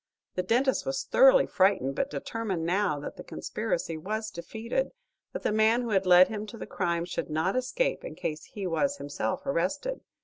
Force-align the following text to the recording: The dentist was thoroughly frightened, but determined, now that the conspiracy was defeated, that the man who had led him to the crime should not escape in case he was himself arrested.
The 0.33 0.41
dentist 0.41 0.83
was 0.83 1.03
thoroughly 1.03 1.45
frightened, 1.45 1.93
but 1.93 2.09
determined, 2.09 2.65
now 2.65 2.99
that 3.01 3.17
the 3.17 3.23
conspiracy 3.23 3.97
was 3.97 4.31
defeated, 4.31 4.93
that 5.31 5.43
the 5.43 5.51
man 5.51 5.83
who 5.83 5.91
had 5.91 6.07
led 6.07 6.27
him 6.27 6.47
to 6.47 6.57
the 6.57 6.65
crime 6.65 7.05
should 7.05 7.29
not 7.29 7.55
escape 7.55 8.03
in 8.03 8.15
case 8.15 8.45
he 8.45 8.65
was 8.65 8.97
himself 8.97 9.45
arrested. 9.45 10.01